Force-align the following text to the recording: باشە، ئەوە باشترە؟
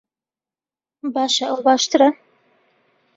باشە، 1.13 1.45
ئەوە 1.47 1.61
باشترە؟ 1.67 2.09